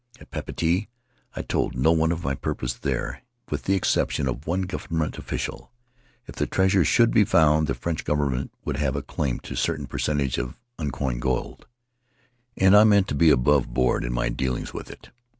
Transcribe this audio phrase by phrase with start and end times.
[0.19, 0.87] At Papeete
[1.35, 5.71] I told no one of my purpose there, with the exception of one governmental official.
[6.25, 9.85] If the treasure should be found the French government would have a claim to certain
[9.85, 11.67] percentage on uncoined gold,
[12.57, 15.11] and I meant to be aboveboard in my dealings with it.